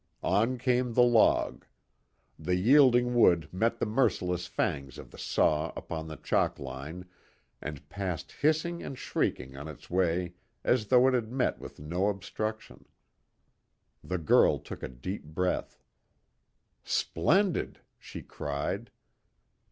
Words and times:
On 0.23 0.57
came 0.57 0.93
the 0.93 1.03
log. 1.03 1.63
The 2.39 2.55
yielding 2.55 3.13
wood 3.13 3.47
met 3.51 3.77
the 3.77 3.85
merciless 3.85 4.47
fangs 4.47 4.97
of 4.97 5.11
the 5.11 5.17
saw 5.19 5.71
upon 5.75 6.07
the 6.07 6.15
chalk 6.17 6.57
line, 6.57 7.05
and 7.61 7.87
passed 7.87 8.31
hissing 8.31 8.81
and 8.81 8.97
shrieking 8.97 9.55
on 9.55 9.67
its 9.67 9.91
way 9.91 10.33
as 10.63 10.87
though 10.87 11.07
it 11.07 11.13
had 11.13 11.31
met 11.31 11.59
with 11.59 11.79
no 11.79 12.07
obstruction. 12.09 12.85
The 14.03 14.17
girl 14.17 14.57
took 14.57 14.81
a 14.81 14.87
deep 14.89 15.23
breath. 15.23 15.79
"Splendid," 16.83 17.81
she 17.99 18.23
cried. 18.23 18.89